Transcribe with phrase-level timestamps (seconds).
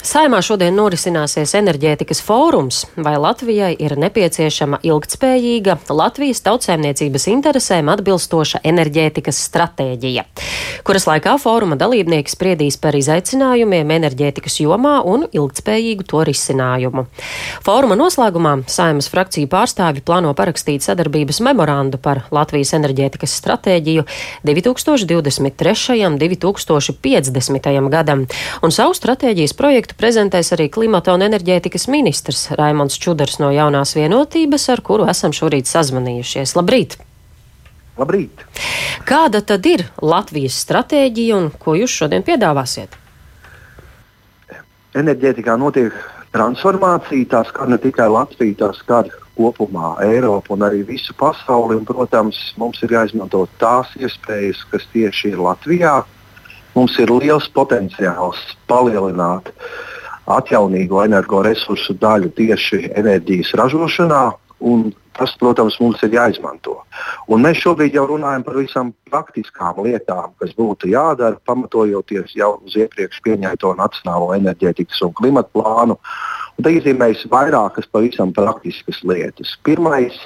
[0.00, 9.36] Saimā šodien norisināsies enerģētikas fórums, vai Latvijai ir nepieciešama ilgtspējīga, Latvijas tautsēmniecības interesēm atbilstoša enerģētikas
[9.50, 10.24] stratēģija,
[10.88, 17.04] kuras laikā fóruma dalībnieki spriedīs par izaicinājumiem enerģētikas jomā un ilgtspējīgu to risinājumu.
[17.68, 24.08] Fóruma noslēgumā Saimas frakciju pārstāvji plāno parakstīt sadarbības memorandu par Latvijas enerģētikas stratēģiju
[24.48, 26.00] 2023.
[26.08, 27.70] un 2050.
[27.92, 28.26] gadam
[28.64, 33.94] un savu stratēģijas projektu projektu prezentēs arī klimata un enerģētikas ministrs Raimons Čudars no jaunās
[33.96, 36.56] vienotības, ar kuru esam šorīt sazvanījušies.
[36.56, 36.96] Labrīt!
[37.98, 38.30] Labrīt!
[39.04, 42.96] Kāda tad ir Latvijas stratēģija un ko jūs šodien piedāvāsiet?
[44.94, 45.92] Enerģētikā notiek
[46.32, 51.76] transformācija, tā skar ne tikai Latviju, tā skar kopumā Eiropu un arī visu pasauli.
[51.76, 56.00] Un, protams, mums ir jāizmanto tās iespējas, kas tieši ir Latvijā,
[56.74, 59.50] Mums ir liels potenciāls palielināt
[60.30, 64.22] atjaunīgo energoresursu daļu tieši enerģijas ražošanā,
[64.70, 66.76] un tas, protams, mums ir jāizmanto.
[67.32, 72.76] Un mēs šobrīd jau runājam par visām praktiskām lietām, kas būtu jādara, pamatojoties jau uz
[72.78, 75.98] iepriekš pieņemto Nacionālo enerģētikas un klimata plānu.
[76.56, 79.56] Un te iezīmējas vairākas pavisam praktiskas lietas.
[79.66, 80.16] Pirmais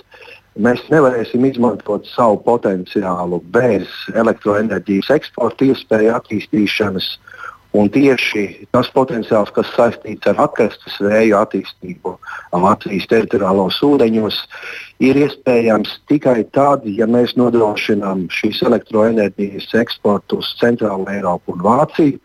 [0.61, 7.15] mēs nevarēsim izmantot savu potenciālu bez elektroenerģijas eksporta iespēju attīstīšanas.
[7.75, 12.13] Un tieši tas potenciāls, kas saistīts ar atkrastes vēju attīstību
[12.63, 14.37] Latvijas teritoriālos ūdeņos,
[15.03, 22.23] ir iespējams tikai tad, ja mēs nodrošinām šīs elektroenerģijas eksportu uz Centrālu Eiropu un Vāciju.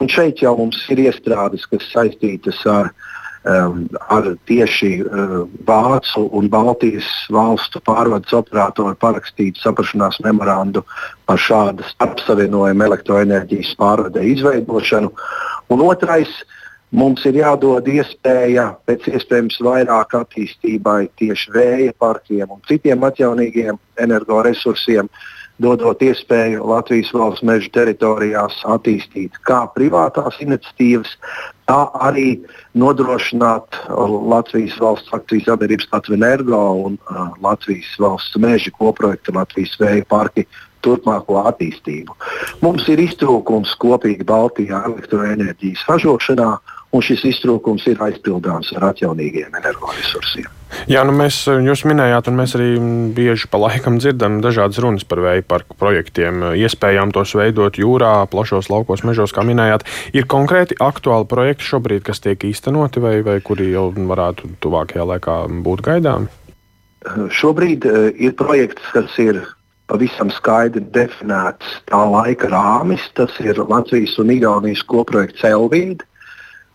[0.00, 3.08] Un šeit jau mums ir iestrādes, kas saistītas ar uh,
[3.44, 5.34] um, ar tieši uh,
[5.66, 10.84] Vācu un Baltijas valstu pārvades operatoru parakstītu saprašanās memorandu
[11.28, 15.12] par šādu starpsavienojumu elektroenerģijas pārvadē izveidošanu.
[15.70, 16.30] Un otrais,
[16.90, 25.10] mums ir jādod iespēja pēc iespējams vairāk attīstībai tieši vēja parkiem un citiem atjaunīgiem energoresursiem.
[25.60, 31.12] Dodot iespēju Latvijas valsts meža teritorijās attīstīt kā privātās iniciatīvas,
[31.70, 32.40] tā arī
[32.78, 39.76] nodrošināt uh, Latvijas valsts akcijas sabiedrības Latvijas energo un uh, Latvijas valsts meža koprojekta Latvijas
[39.80, 40.46] vēja parki
[40.84, 42.16] turpmāko attīstību.
[42.64, 46.54] Mums ir iztrūkums kopīgi Baltijā elektroenerģijas ražošanā,
[46.96, 50.59] un šis iztrūkums ir aizpildāms ar atjaunīgiem energoresursiem.
[50.90, 52.70] Jā, nu mēs, jūs minējāt, un mēs arī
[53.16, 58.70] bieži pa laikam dzirdam dažādas runas par vēja parku projektiem, iespējām tos veidot jūrā, plašos
[58.72, 59.86] laukos, mežos, kā minējāt.
[60.16, 65.40] Ir konkrēti aktuāli projekti šobrīd, kas tiek īstenoti vai, vai kuri jau varētu tuvākajā laikā
[65.64, 66.30] būt gaidāmi?
[67.32, 69.40] Šobrīd uh, ir projekts, kas ir
[69.90, 73.02] pavisam skaidri definēts tā laika rāmis.
[73.16, 76.06] Tas ir Latvijas un Igaunijas koprojekts Elvīda,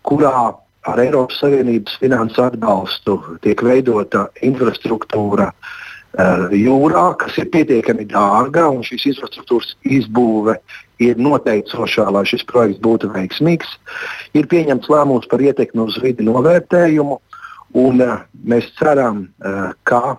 [0.06, 0.50] kurā
[0.86, 8.84] ar Eiropas Savienības finansu atbalstu tiek veidota infrastruktūra uh, jūrā, kas ir pietiekami dārga, un
[8.86, 10.56] šīs infrastruktūras izbūve
[11.02, 13.76] ir noteicošā, lai šis projekts būtu veiksmīgs.
[14.38, 17.20] Ir pieņemts lēmums par ietekmi uz vidi novērtējumu,
[17.82, 20.18] un uh, mēs ceram, uh, ka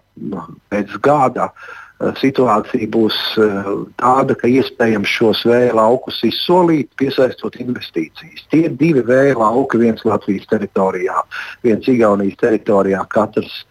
[0.69, 7.57] pēc gada uh, Eh, situācija būs eh, tāda, ka iespējams šos vēja laukus izsolīt, piesaistot
[7.61, 8.45] investīcijas.
[8.51, 11.23] Tie ir divi vēja lauki, viens Latvijas teritorijā,
[11.65, 13.63] viens Igaunijas teritorijā, katrs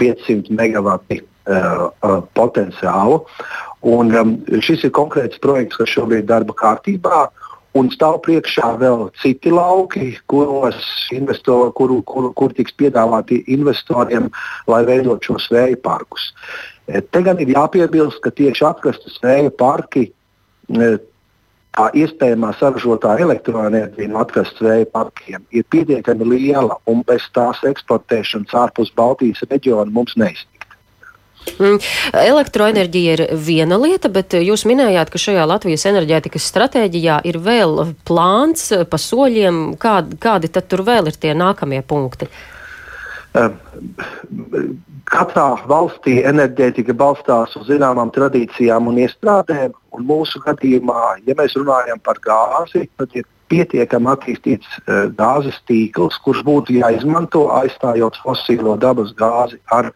[0.00, 3.20] 500 megawati uh, uh, potenciālu.
[3.84, 4.34] Un, um,
[4.64, 7.26] šis ir konkrēts projekts, kas šobrīd ir darba kārtībā.
[7.74, 10.78] Un stāv priekšā vēl citi lauki, kuros
[11.14, 14.28] investo, kur, kur, kur tiks piedāvāti investoriem,
[14.70, 16.28] lai veidotu šos vēja parkus.
[16.86, 20.06] E, te gan ir jāpiebilst, ka tieši atkrastes vēja parki,
[20.70, 20.92] e,
[21.74, 28.54] tā iespējamā saražotā elektroenerģija no atkrastes vēja parkiem ir pietiekami liela, un bez tās eksportēšanas
[28.64, 30.53] ārpus Baltijas reģiona mums neiztikt.
[31.58, 31.78] Mm.
[32.18, 38.72] Elektroenerģija ir viena lieta, bet jūs minējāt, ka šajā Latvijas enerģētikas stratēģijā ir vēl plāns
[38.90, 39.76] pa soļiem.
[39.80, 42.30] Kādi, kādi tad tur vēl ir tie nākamie punkti?
[43.34, 43.50] Uh,
[45.10, 49.74] katrā valstī enerģētika balstās uz zināmām tradīcijām un iestrādēm.
[49.94, 56.16] Un mūsu gadījumā, ja mēs runājam par gāzi, tad ir pietiekami attīstīts uh, gāzes tīkls,
[56.24, 59.92] kurš būtu jāizmanto aizstājot fosīlo dabas gāzi ar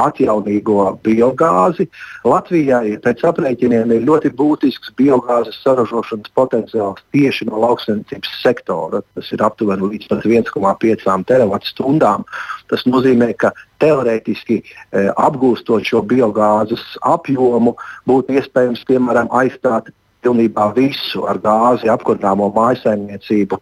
[0.00, 1.88] atjaunīgo biogāzi.
[2.26, 9.02] Latvijai pēc aprēķiniem ir ļoti būtisks biogāzes saražošanas potenciāls tieši no lauksaimniecības sektora.
[9.16, 12.26] Tas ir aptuveni līdz 1,5 teravatstundām.
[12.70, 13.52] Tas nozīmē, ka
[13.82, 17.76] teorētiski e, apgūstot šo biogāzes apjomu,
[18.08, 19.92] būtu iespējams piemēram aizstāt
[20.26, 23.58] pilnībā visu ar gāzi apkurināmo mājsaimniecību,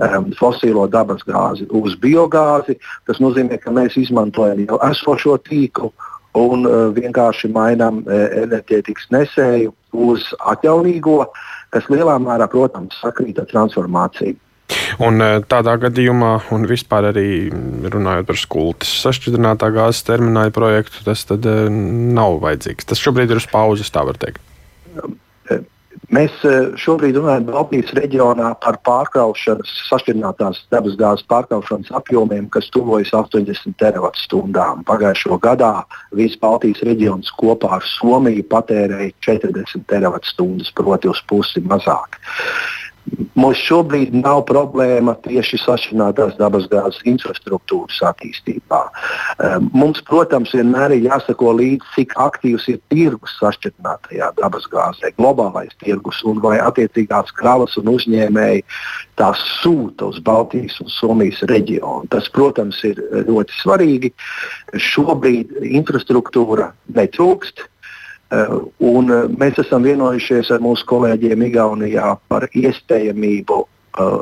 [0.00, 2.78] um, fosilo dabas gāzi uz biogāzi.
[3.06, 5.92] Tas nozīmē, ka mēs izmantojam jau esošo tīklu
[6.36, 9.74] un uh, vienkārši mainām uh, enerģētikas nesēju
[10.06, 11.22] uz atjaunīgo,
[11.72, 14.36] kas lielā mērā, protams, sakrīt ar transformāciju.
[15.06, 17.28] Un uh, tādā gadījumā, un vispār arī
[17.92, 22.88] runājot par skultas sašķidrinātā gāzes termināla projektu, tas tad uh, nav vajadzīgs.
[22.90, 24.42] Tas šobrīd ir uz pauzes, tā var teikt.
[26.16, 33.76] Mēs e, šobrīd runājam Baltijas reģionā par pārkraušanas, sašķirinātās dabasgāzes pārkraušanas apjomiem, kas tuvojas 80
[33.82, 34.80] teravatstundām.
[34.88, 35.72] Pagājušo gadā
[36.16, 42.16] viss Baltijas reģions kopā ar Somiju patērēja 40 teravatstundas, proti uz pusi mazāk.
[43.36, 48.80] Mums šobrīd nav problēma tieši sašķinātās dabasgāzes infrastruktūras attīstībā.
[49.44, 56.22] Ehm, mums, protams, vienmēr ir jāsako līdzi, cik aktīvs ir tirgus sašķinātajā dabasgāzē, globālais tirgus,
[56.24, 58.64] un vai attiecīgās kravas un uzņēmēji
[59.20, 62.08] tās sūta uz Baltijas un Somijas reģionu.
[62.12, 64.12] Tas, protams, ir ļoti svarīgi.
[64.80, 67.68] Šobrīd infrastruktūra netrūkst.
[68.26, 74.16] Uh, un uh, mēs esam vienojušies ar mūsu kolēģiem Igaunijā par iespējamību uh,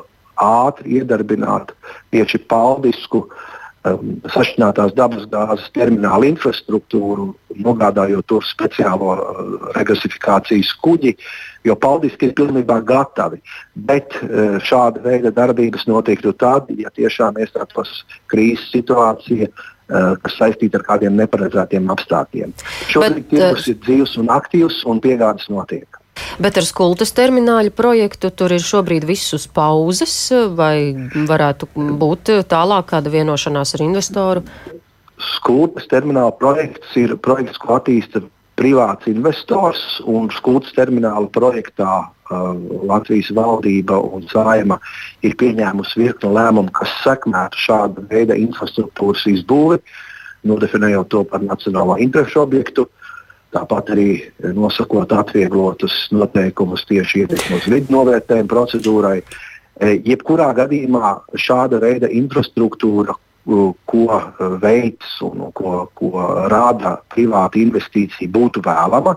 [0.44, 1.72] ātri iedarbināt
[2.12, 7.30] tieši paldisku um, sašķinātās dabasgāzes terminālu infrastruktūru,
[7.64, 11.16] nogādājot tur speciālo uh, regasifikācijas kuģi,
[11.64, 13.40] jo paldiski ir pilnībā gatavi.
[13.88, 20.38] Bet uh, šāda veida darbības notiktu tad, ja tiešām iestātos krīzes situācija, uh, Eh, kas
[20.38, 22.54] saistīta ar kādiem neparedzētiem apstākļiem.
[22.92, 26.00] Šobrīd tirgus ir dzīves un aktīvs, un piegādes notiek.
[26.38, 30.14] Bet ar skultas termināļu projektu tur ir šobrīd viss uz pauzes,
[30.54, 30.94] vai
[31.28, 34.44] varētu būt tālāk kāda vienošanās ar investoru?
[35.36, 38.22] Skultas termināla projekts ir projekts, ko attīsta
[38.58, 44.78] privāts investors un skūts termināla projektā Latvijas valdība un saima
[45.22, 49.80] ir pieņēmusi virkni lēmumu, kas sekmētu šāda veida infrastruktūras izbūvi,
[50.48, 52.88] nodefinējot to par nacionālo interešu objektu.
[53.54, 54.08] Tāpat arī
[54.56, 59.20] nosakot atvieglotus noteikumus tieši ietekmi uz vidu novērtējumu procedūrai.
[59.20, 68.32] E, jebkurā gadījumā šāda veida infrastruktūra, ko e, veids un ko, ko rāda privāta investīcija,
[68.34, 69.14] būtu vēlama.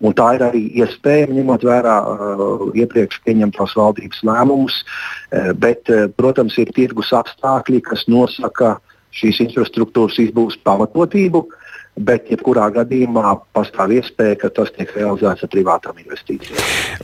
[0.00, 6.06] Un tā ir arī iespēja, ņemot vērā uh, iepriekš pieņemtos valdības lēmumus, uh, bet, uh,
[6.16, 8.78] protams, ir tirgus apstākļi, kas nosaka
[9.16, 11.44] šīs infrastruktūras izbūves pamatotību.
[11.44, 11.59] Uh,
[12.06, 16.60] bet jebkurā gadījumā pastāv iespēja, ka tas tiek realizēts ar privātām investīcijām.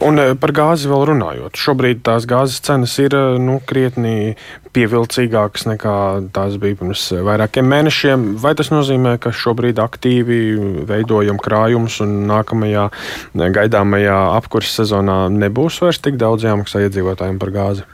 [0.07, 1.59] Un eh, par gāzi vēl runājot.
[1.61, 4.37] Šobrīd tās gāzes cenas ir eh, nu, krietni
[4.77, 5.97] pievilcīgākas nekā
[6.37, 8.27] tās bija pirms vairākiem mēnešiem.
[8.43, 10.41] Vai tas nozīmē, ka šobrīd aktīvi
[10.89, 12.89] veidojam krājumus un nākamajā
[13.35, 17.87] gaidāmajā apkurses sezonā nebūs vairs tik daudz jāmaksā iedzīvotājiem par gāzi?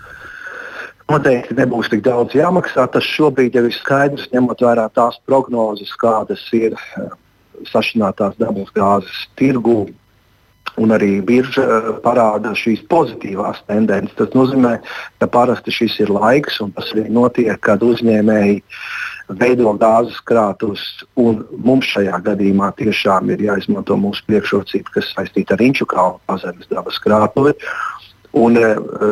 [1.11, 2.87] Noteikti nebūs tik daudz jāmaksā.
[2.93, 7.11] Tas šobrīd jau ir skaidrs, ņemot vērā tās prognozes, kādas ir eh,
[7.73, 9.91] sašķinātās dabas gāzes tirgū.
[10.81, 14.15] Un arī birža eh, parāda šīs pozitīvās tendences.
[14.19, 14.77] Tas nozīmē,
[15.21, 18.63] ka parasti šis ir laiks, un tas arī notiek, kad uzņēmēji
[19.43, 20.85] veido gāzes krātus.
[21.17, 27.01] Mums šajā gadījumā tiešām ir jāizmanto mūsu priekšrocība, kas saistīta ar Inču kalnu pazemes dabas
[27.03, 27.57] krātuvi.
[28.33, 28.69] Un e,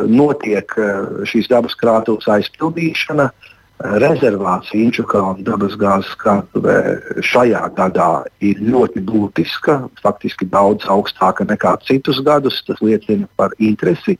[0.09, 0.91] notiek e,
[1.29, 3.27] šīs dabas krātuves aizpildīšana.
[3.29, 6.77] E, rezervācija Inčukalna dabasgāzes krātuvē
[7.25, 12.63] šajā gadā ir ļoti būtiska, faktiski daudz augstāka nekā citus gadus.
[12.65, 14.17] Tas liecina par interesi.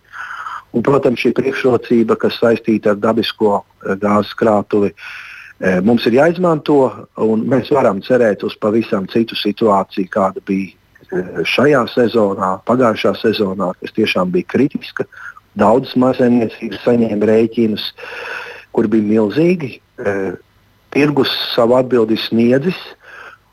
[0.71, 3.57] Un, protams, šī priekšrocība, kas saistīta ar dabisko
[3.99, 4.93] gāzes krātuvi,
[5.83, 6.77] mums ir jāizmanto,
[7.25, 10.77] un mēs varam cerēt uz pavisam citu situāciju, kāda bija
[11.11, 15.07] šajā sezonā, pagājušā sezonā, kas tiešām bija kritiska.
[15.59, 17.89] Daudzas mazsaimniecības saņēma rēķinus,
[18.75, 19.73] kur bija milzīgi.
[19.99, 20.15] E,
[20.95, 22.79] tirgus savu atbildi sniedzis,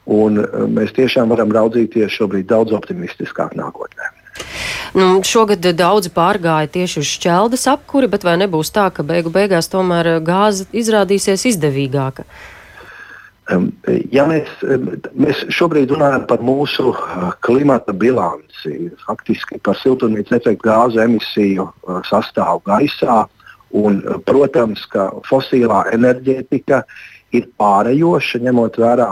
[0.05, 4.13] un e, mēs tiešām varam raudzīties šobrīd daudz optimistiskāk nākotnē.
[4.97, 9.69] Nu, šogad daudzi pārgāja tieši uz šķeldes apkuri, bet vai nebūs tā, ka beigu beigās
[9.73, 12.25] tomēr gāze izrādīsies izdevīgāka?
[14.11, 14.49] Ja mēs,
[15.15, 22.01] mēs šobrīd runājam par mūsu uh, klimata bilanci, faktiski par siltumnīca efekta gāzu emisiju uh,
[22.09, 23.21] sastāvu gaisā,
[23.71, 26.81] un, uh, protams, ka fosilā enerģētika
[27.35, 29.07] ir pārējoša, ņemot vērā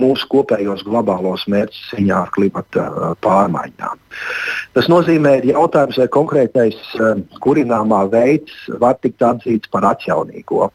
[0.00, 2.84] mūsu kopējos globālos mērķus cīņā ar klimata
[3.22, 4.02] pārmaiņām.
[4.74, 6.78] Tas nozīmē, ka jautājums, vai konkrētais
[7.42, 10.70] kurināmā veids var tikt atzīts par atjaunīgo.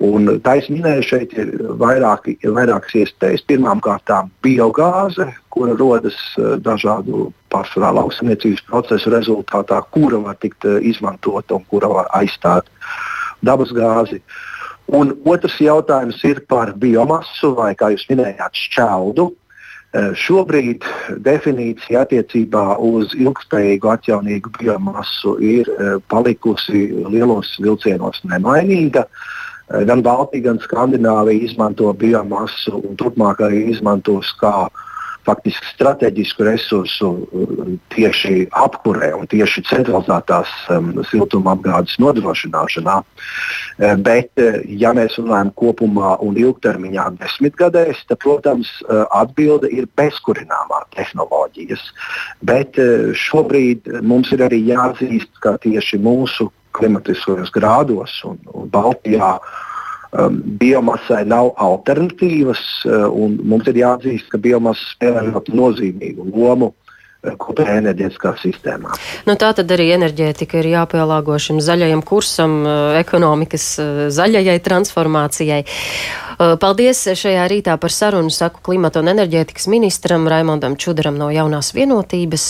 [0.00, 3.42] Un taisa minēja, šeit ir vairāki, vairākas iespējas.
[3.44, 4.08] Pirmkārt,
[4.40, 11.66] biogāze, kura rodas eh, dažādu pārsvarā lauksaimniecības procesu rezultātā, kura var tikt eh, izmantota un
[11.68, 12.70] kura var aizstāt
[13.44, 14.22] dabas gāzi.
[14.88, 19.26] Un otrs jautājums ir par biomasu vai, kā jūs minējāt, šķeldu.
[19.90, 20.86] Eh, šobrīd
[21.28, 25.68] definīcija attiecībā uz ilgspējīgu atjaunīgu biomasu ir
[26.08, 29.04] palikusi lielos vilcienos nemainīga.
[29.04, 29.36] Uh,
[29.70, 34.68] Gan Baltija, gan Skandināvija izmanto biomasu un turpmāk arī izmantos kā
[35.26, 42.96] faktiski strateģisku resursu uh, tieši apkurē un tieši centralizētās um, siltumapgādes nodrošināšanā.
[43.00, 44.32] Uh, bet,
[44.80, 48.70] ja mēs runājam kopumā un ilgtermiņā desmitgadēs, tad, protams,
[49.16, 51.82] atbilde ir bezkurināmā tehnoloģijas.
[52.46, 52.78] Bet
[53.16, 59.36] šobrīd mums ir arī jāatzīst, ka tieši mūsu klimatiskajos grādos un, un Baltijā.
[60.10, 66.72] Um, biomasai nav alternatīvas, uh, un mums ir jāatzīst, ka biomasa spēlē ļoti nozīmīgu lomu
[66.72, 68.96] uh, kopējā enerģētiskā sistēmā.
[69.28, 73.68] Nu, tā tad arī enerģētika ir jāpielāgo šim zaļajam kursam, uh, ekonomikas
[74.18, 75.62] zaļajai transformācijai.
[76.40, 82.46] Paldies šajā rītā par sarunu saku klimata un enerģētikas ministram Raimondam Čudaram no jaunās vienotības.